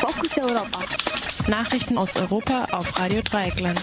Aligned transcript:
Fokus 0.00 0.38
Europa. 0.38 0.80
Nachrichten 1.46 1.98
aus 1.98 2.16
Europa 2.16 2.68
auf 2.72 2.98
Radio 2.98 3.20
Dreieckland. 3.20 3.78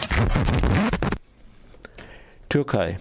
Türkei. 2.50 2.98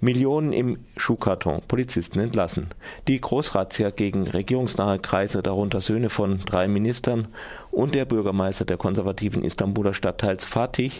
Millionen 0.00 0.52
im 0.52 0.78
Schuhkarton, 0.96 1.62
Polizisten 1.66 2.20
entlassen. 2.20 2.68
Die 3.08 3.20
Großrazzia 3.20 3.90
gegen 3.90 4.28
regierungsnahe 4.28 5.00
Kreise, 5.00 5.42
darunter 5.42 5.80
Söhne 5.80 6.10
von 6.10 6.44
drei 6.44 6.68
Ministern 6.68 7.26
und 7.72 7.96
der 7.96 8.04
Bürgermeister 8.04 8.64
der 8.64 8.76
konservativen 8.76 9.42
Istanbuler 9.42 9.92
Stadtteils 9.92 10.44
Fatih, 10.44 10.92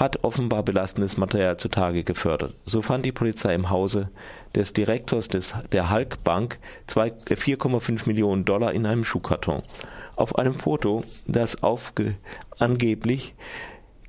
hat 0.00 0.24
offenbar 0.24 0.62
belastendes 0.62 1.18
Material 1.18 1.58
zutage 1.58 2.04
gefördert. 2.04 2.54
So 2.64 2.80
fand 2.80 3.04
die 3.04 3.12
Polizei 3.12 3.54
im 3.54 3.68
Hause 3.68 4.08
des 4.54 4.72
Direktors 4.72 5.28
des, 5.28 5.54
der 5.72 5.90
Halk 5.90 6.24
Bank 6.24 6.58
4,5 6.88 8.06
Millionen 8.06 8.46
Dollar 8.46 8.72
in 8.72 8.86
einem 8.86 9.04
Schuhkarton. 9.04 9.60
Auf 10.16 10.36
einem 10.36 10.54
Foto, 10.54 11.04
das 11.26 11.62
aufge, 11.62 12.14
angeblich 12.58 13.34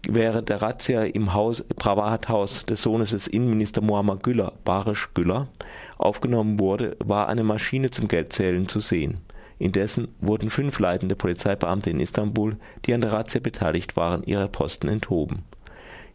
während 0.08 0.48
der 0.48 0.62
Razzia 0.62 1.04
im 1.04 1.34
Haus, 1.34 1.66
Privathaus 1.76 2.66
des 2.66 2.82
Sohnes 2.82 3.12
des 3.12 3.28
Innenministers 3.28 3.84
Muammar 3.84 4.16
Güller, 4.16 4.54
Barisch 4.64 5.10
Güller, 5.14 5.50
aufgenommen 5.98 6.58
wurde, 6.58 6.96
war 7.00 7.28
eine 7.28 7.44
Maschine 7.44 7.92
zum 7.92 8.08
Geldzählen 8.08 8.68
zu 8.70 8.80
sehen. 8.80 9.18
Indessen 9.60 10.06
wurden 10.22 10.50
fünf 10.50 10.80
leitende 10.80 11.18
Polizeibeamte 11.18 11.90
in 11.90 12.00
Istanbul, 12.00 12.56
die 12.86 12.94
an 12.94 13.02
der 13.02 13.12
Razzia 13.12 13.42
beteiligt 13.42 13.98
waren, 13.98 14.24
ihre 14.24 14.48
Posten 14.48 14.88
enthoben. 14.88 15.44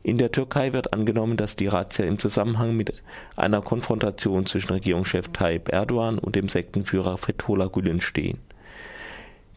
In 0.06 0.18
der 0.18 0.30
Türkei 0.30 0.72
wird 0.72 0.92
angenommen, 0.92 1.36
dass 1.36 1.56
die 1.56 1.66
Razzia 1.66 2.04
im 2.04 2.20
Zusammenhang 2.20 2.76
mit 2.76 2.94
einer 3.34 3.60
Konfrontation 3.60 4.46
zwischen 4.46 4.72
Regierungschef 4.72 5.30
Tayyip 5.32 5.72
Erdogan 5.72 6.20
und 6.20 6.36
dem 6.36 6.48
Sektenführer 6.48 7.18
Fethullah 7.18 7.66
Gülen 7.66 8.00
stehen. 8.00 8.38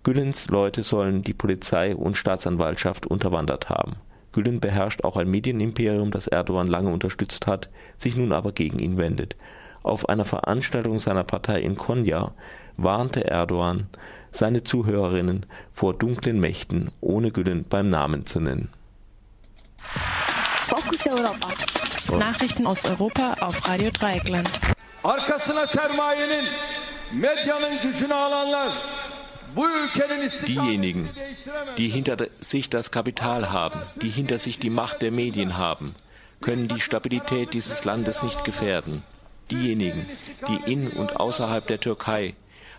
Gülens 0.02 0.48
Leute 0.48 0.82
sollen 0.82 1.22
die 1.22 1.36
Polizei 1.36 1.96
und 1.96 2.18
Staatsanwaltschaft 2.18 3.06
unterwandert 3.06 3.70
haben 3.70 3.98
Gülen 4.32 4.60
beherrscht 4.60 5.04
auch 5.04 5.18
ein 5.18 5.30
Medienimperium, 5.30 6.10
das 6.10 6.26
Erdogan 6.26 6.66
lange 6.66 6.90
unterstützt 6.90 7.46
hat, 7.46 7.70
sich 8.00 8.18
nun 8.18 8.32
aber 8.32 8.52
gegen 8.52 8.80
ihn 8.80 8.98
wendet. 8.98 9.36
Auf 9.84 10.10
einer 10.10 10.26
Veranstaltung 10.26 10.98
seiner 10.98 11.26
Partei 11.26 11.62
in 11.62 11.76
Konya 11.76 12.32
warnte 12.76 13.24
Erdogan 13.28 13.86
seine 14.32 14.64
Zuhörerinnen 14.64 15.46
vor 15.76 15.94
dunklen 15.94 16.40
Mächten, 16.40 16.90
ohne 17.02 17.30
Gülen 17.30 17.66
beim 17.70 17.92
Namen 17.92 18.26
zu 18.26 18.40
nennen. 18.40 18.70
Fokus 20.90 21.08
Europa. 21.08 22.18
Nachrichten 22.18 22.66
aus 22.66 22.84
Europa 22.86 23.36
auf 23.42 23.68
Radio 23.68 23.92
Dreieckland. 23.92 24.50
Diejenigen, 30.48 31.10
die 31.78 31.90
hinter 31.90 32.18
sich 32.40 32.70
das 32.70 32.90
Kapital 32.90 33.52
haben, 33.52 33.82
die 34.02 34.10
hinter 34.10 34.40
sich 34.40 34.58
die 34.58 34.72
Macht 34.72 35.04
der 35.04 35.12
Medien 35.12 35.58
haben, 35.58 35.94
können 36.42 36.68
die 36.68 36.80
Stabilität 36.80 37.54
dieses 37.54 37.86
Landes 37.86 38.24
nicht 38.24 38.44
gefährden. 38.44 39.04
Diejenigen, 39.52 40.08
die 40.48 40.72
in 40.72 40.90
und 40.90 41.18
außerhalb 41.18 41.68
der 41.68 41.80
Türkei 41.80 42.34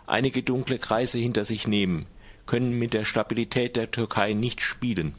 einige 0.07 0.43
dunkle 0.43 0.79
Kreise 0.79 1.19
hinter 1.19 1.45
sich 1.45 1.69
nehmen, 1.69 2.07
können 2.47 2.77
mit 2.77 2.93
der 2.93 3.05
Stabilität 3.05 3.77
der 3.77 3.91
Türkei 3.91 4.33
nicht 4.33 4.63
spielen. 4.63 5.15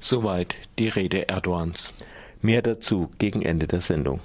Soweit 0.00 0.56
die 0.78 0.88
Rede 0.88 1.28
Erdogans. 1.28 1.92
Mehr 2.42 2.60
dazu 2.60 3.08
gegen 3.18 3.42
Ende 3.42 3.68
der 3.68 3.80
Sendung. 3.80 4.20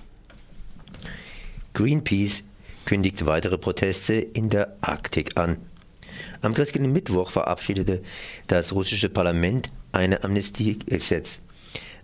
Greenpeace 1.74 2.44
kündigt 2.86 3.26
weitere 3.28 3.60
Proteste 3.60 4.16
in 4.16 4.50
der 4.50 4.76
Arktik 4.82 5.38
an. 5.38 5.58
Am 6.42 6.56
gestrigen 6.56 6.92
Mittwoch 6.92 7.30
verabschiedete 7.30 8.02
das 8.48 8.74
russische 8.74 9.10
Parlament 9.10 9.70
ein 9.92 10.24
Amnestiegesetz, 10.24 11.42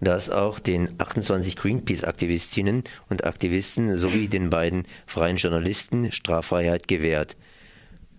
das 0.01 0.29
auch 0.29 0.59
den 0.59 0.89
28 0.99 1.55
Greenpeace-Aktivistinnen 1.55 2.83
und 3.09 3.23
Aktivisten 3.23 3.97
sowie 3.97 4.27
den 4.27 4.51
beiden 4.51 4.85
freien 5.07 5.37
Journalisten 5.37 6.11
Straffreiheit 6.11 6.87
gewährt. 6.87 7.35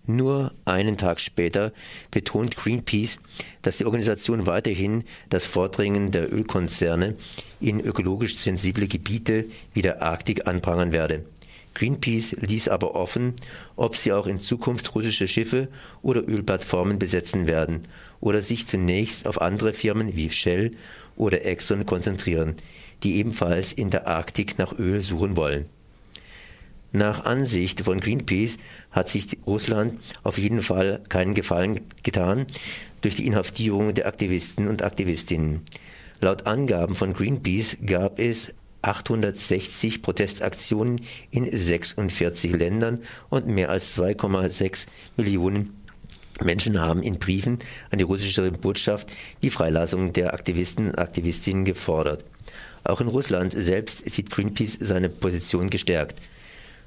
Nur 0.07 0.51
einen 0.65 0.97
Tag 0.97 1.19
später 1.19 1.73
betont 2.11 2.55
Greenpeace, 2.55 3.17
dass 3.63 3.77
die 3.77 3.85
Organisation 3.85 4.45
weiterhin 4.45 5.03
das 5.29 5.45
Vordringen 5.45 6.11
der 6.11 6.31
Ölkonzerne 6.31 7.15
in 7.59 7.79
ökologisch 7.79 8.35
sensible 8.35 8.87
Gebiete 8.87 9.45
wie 9.73 9.81
der 9.81 10.03
Arktik 10.03 10.47
anprangern 10.47 10.91
werde. 10.91 11.25
Greenpeace 11.73 12.37
ließ 12.39 12.69
aber 12.69 12.95
offen, 12.95 13.33
ob 13.75 13.95
sie 13.95 14.13
auch 14.13 14.27
in 14.27 14.39
Zukunft 14.39 14.95
russische 14.95 15.27
Schiffe 15.27 15.67
oder 16.01 16.27
Ölplattformen 16.27 16.99
besetzen 16.99 17.47
werden 17.47 17.81
oder 18.21 18.41
sich 18.41 18.67
zunächst 18.67 19.27
auf 19.27 19.41
andere 19.41 19.73
Firmen 19.73 20.15
wie 20.15 20.29
Shell 20.29 20.71
oder 21.17 21.45
Exxon 21.45 21.85
konzentrieren, 21.85 22.55
die 23.03 23.17
ebenfalls 23.17 23.73
in 23.73 23.89
der 23.89 24.07
Arktik 24.07 24.57
nach 24.57 24.77
Öl 24.77 25.01
suchen 25.01 25.35
wollen. 25.35 25.65
Nach 26.95 27.25
Ansicht 27.25 27.81
von 27.81 27.99
Greenpeace 27.99 28.57
hat 28.89 29.09
sich 29.09 29.37
Russland 29.45 29.99
auf 30.23 30.37
jeden 30.37 30.63
Fall 30.63 31.01
keinen 31.09 31.33
Gefallen 31.33 31.81
getan 32.03 32.47
durch 33.01 33.17
die 33.17 33.27
Inhaftierung 33.27 33.93
der 33.93 34.07
Aktivisten 34.07 34.69
und 34.69 34.81
Aktivistinnen. 34.81 35.63
Laut 36.21 36.47
Angaben 36.47 36.95
von 36.95 37.11
Greenpeace 37.11 37.75
gab 37.85 38.17
es 38.17 38.53
860 38.81 40.03
Protestaktionen 40.03 41.01
in 41.31 41.51
46 41.51 42.53
Ländern 42.53 43.01
und 43.29 43.45
mehr 43.45 43.71
als 43.71 43.97
2,6 43.97 44.87
Millionen 45.17 45.75
Menschen 46.45 46.79
haben 46.79 47.03
in 47.03 47.19
Briefen 47.19 47.59
an 47.91 47.97
die 47.97 48.05
russische 48.05 48.49
Botschaft 48.51 49.11
die 49.41 49.49
Freilassung 49.49 50.13
der 50.13 50.33
Aktivisten 50.33 50.91
und 50.91 50.97
Aktivistinnen 50.97 51.65
gefordert. 51.65 52.23
Auch 52.85 53.01
in 53.01 53.07
Russland 53.07 53.51
selbst 53.51 54.09
sieht 54.09 54.31
Greenpeace 54.31 54.77
seine 54.79 55.09
Position 55.09 55.69
gestärkt. 55.69 56.21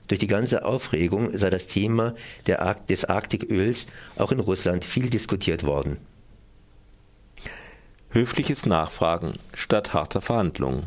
Durch 0.09 0.19
die 0.19 0.27
ganze 0.27 0.65
Aufregung 0.65 1.37
sei 1.37 1.51
das 1.51 1.67
Thema 1.67 2.15
des 2.89 3.05
Arktiköls 3.05 3.87
auch 4.17 4.33
in 4.33 4.41
Russland 4.41 4.85
viel 4.85 5.11
diskutiert 5.11 5.65
worden. 5.65 5.99
Höfliches 8.11 8.65
Nachfragen 8.65 9.35
statt 9.53 9.93
harter 9.93 10.23
Verhandlungen. 10.23 10.85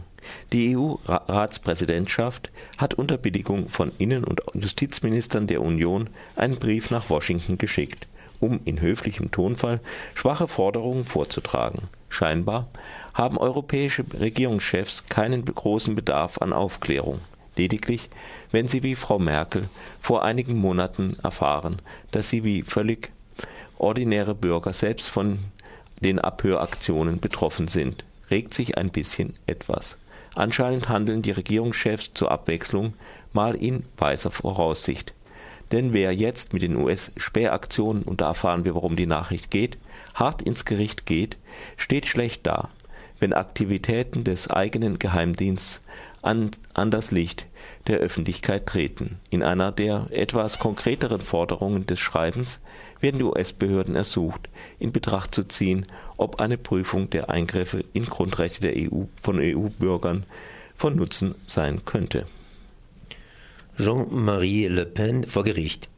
Die 0.51 0.75
EU-Ratspräsidentschaft 0.75 2.51
hat 2.77 2.95
unter 2.95 3.17
Billigung 3.17 3.69
von 3.69 3.91
Innen- 3.99 4.23
und 4.23 4.41
Justizministern 4.53 5.45
der 5.47 5.61
Union 5.61 6.09
einen 6.35 6.57
Brief 6.57 6.89
nach 6.89 7.09
Washington 7.09 7.57
geschickt, 7.59 8.07
um 8.39 8.59
in 8.65 8.81
höflichem 8.81 9.29
Tonfall 9.31 9.81
schwache 10.15 10.47
Forderungen 10.47 11.05
vorzutragen. 11.05 11.89
Scheinbar 12.09 12.69
haben 13.13 13.37
europäische 13.37 14.03
Regierungschefs 14.19 15.05
keinen 15.07 15.45
großen 15.45 15.95
Bedarf 15.95 16.39
an 16.39 16.53
Aufklärung. 16.53 17.19
Lediglich, 17.55 18.09
wenn 18.51 18.67
sie 18.67 18.83
wie 18.83 18.95
Frau 18.95 19.19
Merkel 19.19 19.69
vor 19.99 20.23
einigen 20.23 20.57
Monaten 20.57 21.17
erfahren, 21.21 21.81
dass 22.11 22.29
sie 22.29 22.43
wie 22.43 22.61
völlig 22.61 23.11
ordinäre 23.77 24.35
Bürger 24.35 24.73
selbst 24.73 25.09
von 25.09 25.39
den 25.99 26.19
Abhöraktionen 26.19 27.19
betroffen 27.19 27.67
sind, 27.67 28.05
regt 28.29 28.53
sich 28.53 28.77
ein 28.77 28.89
bisschen 28.89 29.35
etwas. 29.47 29.97
Anscheinend 30.35 30.87
handeln 30.87 31.21
die 31.21 31.31
Regierungschefs 31.31 32.13
zur 32.13 32.31
Abwechslung 32.31 32.93
mal 33.33 33.55
in 33.55 33.85
weiser 33.97 34.31
Voraussicht. 34.31 35.13
Denn 35.71 35.93
wer 35.93 36.13
jetzt 36.13 36.53
mit 36.53 36.61
den 36.61 36.75
US-Spähaktionen, 36.75 38.03
und 38.03 38.21
da 38.21 38.27
erfahren 38.27 38.63
wir, 38.65 38.75
worum 38.75 38.95
die 38.95 39.05
Nachricht 39.05 39.51
geht, 39.51 39.77
hart 40.13 40.41
ins 40.41 40.65
Gericht 40.65 41.05
geht, 41.05 41.37
steht 41.77 42.07
schlecht 42.07 42.45
da, 42.45 42.69
wenn 43.19 43.33
Aktivitäten 43.33 44.23
des 44.23 44.49
eigenen 44.49 44.99
Geheimdienstes 44.99 45.81
an, 46.21 46.51
an 46.73 46.91
das 46.91 47.11
Licht 47.11 47.47
der 47.87 47.99
Öffentlichkeit 47.99 48.67
treten. 48.67 49.19
In 49.29 49.43
einer 49.43 49.71
der 49.71 50.07
etwas 50.11 50.59
konkreteren 50.59 51.21
Forderungen 51.21 51.85
des 51.85 51.99
Schreibens 51.99 52.59
werden 52.99 53.17
die 53.17 53.23
US-Behörden 53.23 53.95
ersucht, 53.95 54.49
in 54.79 54.91
Betracht 54.91 55.33
zu 55.33 55.43
ziehen, 55.43 55.85
ob 56.17 56.39
eine 56.39 56.57
Prüfung 56.57 57.09
der 57.09 57.29
Eingriffe 57.29 57.83
in 57.93 58.05
Grundrechte 58.05 58.61
der 58.61 58.75
EU 58.75 59.05
von 59.21 59.39
EU-Bürgern 59.39 60.25
von 60.75 60.95
Nutzen 60.95 61.35
sein 61.47 61.85
könnte. 61.85 62.25
Jean-Marie 63.77 64.67
Le 64.67 64.85
Pen 64.85 65.23
vor 65.23 65.43
Gericht. 65.43 65.89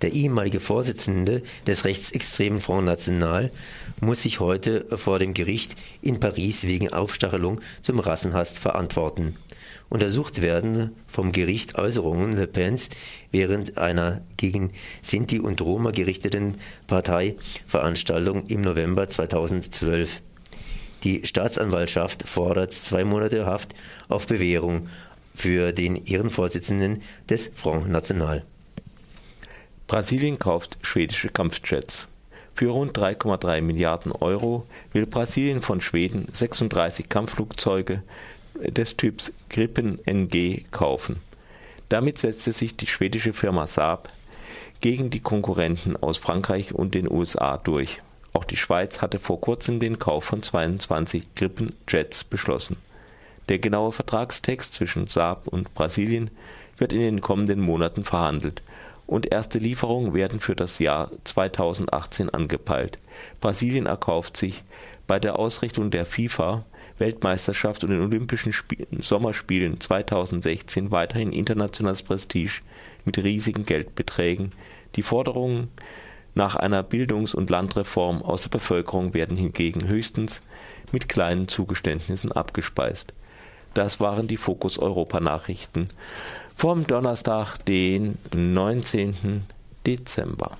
Der 0.00 0.12
ehemalige 0.12 0.60
Vorsitzende 0.60 1.42
des 1.66 1.84
rechtsextremen 1.84 2.60
Front 2.60 2.86
National 2.86 3.50
muss 4.00 4.22
sich 4.22 4.38
heute 4.38 4.86
vor 4.96 5.18
dem 5.18 5.34
Gericht 5.34 5.74
in 6.02 6.20
Paris 6.20 6.62
wegen 6.62 6.92
Aufstachelung 6.92 7.60
zum 7.82 7.98
Rassenhass 7.98 8.58
verantworten. 8.58 9.34
Untersucht 9.88 10.40
werden 10.40 10.94
vom 11.08 11.32
Gericht 11.32 11.74
Äußerungen 11.76 12.36
Le 12.36 12.46
Pens 12.46 12.90
während 13.32 13.76
einer 13.76 14.20
gegen 14.36 14.72
Sinti 15.02 15.40
und 15.40 15.60
Roma 15.60 15.90
gerichteten 15.90 16.58
Parteiveranstaltung 16.86 18.46
im 18.46 18.60
November 18.60 19.08
2012. 19.08 20.22
Die 21.02 21.26
Staatsanwaltschaft 21.26 22.28
fordert 22.28 22.72
zwei 22.72 23.02
Monate 23.02 23.46
Haft 23.46 23.74
auf 24.08 24.26
Bewährung 24.26 24.88
für 25.34 25.72
den 25.72 26.06
Ehrenvorsitzenden 26.06 27.02
des 27.28 27.50
Front 27.54 27.88
National. 27.88 28.44
Brasilien 29.88 30.38
kauft 30.38 30.76
schwedische 30.82 31.30
Kampfjets. 31.30 32.08
Für 32.54 32.68
rund 32.68 32.96
3,3 32.96 33.62
Milliarden 33.62 34.12
Euro 34.12 34.66
will 34.92 35.06
Brasilien 35.06 35.62
von 35.62 35.80
Schweden 35.80 36.28
36 36.30 37.08
Kampfflugzeuge 37.08 38.02
des 38.54 38.98
Typs 38.98 39.32
Gripen 39.48 39.98
NG 40.04 40.64
kaufen. 40.72 41.20
Damit 41.88 42.18
setzte 42.18 42.52
sich 42.52 42.76
die 42.76 42.86
schwedische 42.86 43.32
Firma 43.32 43.66
Saab 43.66 44.12
gegen 44.82 45.08
die 45.08 45.20
Konkurrenten 45.20 45.96
aus 45.96 46.18
Frankreich 46.18 46.74
und 46.74 46.92
den 46.94 47.10
USA 47.10 47.56
durch. 47.56 48.02
Auch 48.34 48.44
die 48.44 48.58
Schweiz 48.58 49.00
hatte 49.00 49.18
vor 49.18 49.40
kurzem 49.40 49.80
den 49.80 49.98
Kauf 49.98 50.24
von 50.24 50.42
22 50.42 51.34
Gripen-Jets 51.34 52.24
beschlossen. 52.24 52.76
Der 53.48 53.58
genaue 53.58 53.92
Vertragstext 53.92 54.74
zwischen 54.74 55.06
Saab 55.06 55.48
und 55.48 55.72
Brasilien 55.72 56.30
wird 56.76 56.92
in 56.92 57.00
den 57.00 57.22
kommenden 57.22 57.60
Monaten 57.60 58.04
verhandelt 58.04 58.60
und 59.08 59.32
erste 59.32 59.58
Lieferungen 59.58 60.14
werden 60.14 60.38
für 60.38 60.54
das 60.54 60.78
Jahr 60.78 61.10
2018 61.24 62.28
angepeilt. 62.30 62.98
Brasilien 63.40 63.86
erkauft 63.86 64.36
sich 64.36 64.62
bei 65.06 65.18
der 65.18 65.38
Ausrichtung 65.38 65.90
der 65.90 66.04
FIFA 66.04 66.64
Weltmeisterschaft 66.98 67.84
und 67.84 67.90
den 67.90 68.02
Olympischen 68.02 68.52
Spiel 68.52 68.86
Sommerspielen 69.00 69.80
2016 69.80 70.90
weiterhin 70.90 71.32
internationales 71.32 72.02
Prestige 72.02 72.60
mit 73.04 73.18
riesigen 73.18 73.64
Geldbeträgen. 73.64 74.50
Die 74.94 75.02
Forderungen 75.02 75.68
nach 76.34 76.56
einer 76.56 76.82
Bildungs- 76.82 77.34
und 77.34 77.48
Landreform 77.48 78.22
aus 78.22 78.42
der 78.42 78.50
Bevölkerung 78.50 79.14
werden 79.14 79.36
hingegen 79.36 79.88
höchstens 79.88 80.42
mit 80.92 81.08
kleinen 81.08 81.48
Zugeständnissen 81.48 82.30
abgespeist. 82.30 83.14
Das 83.78 84.00
waren 84.00 84.26
die 84.26 84.36
Fokus 84.36 84.76
Europa 84.76 85.20
Nachrichten 85.20 85.84
vom 86.56 86.84
Donnerstag, 86.88 87.58
den 87.64 88.18
19. 88.34 89.44
Dezember. 89.86 90.58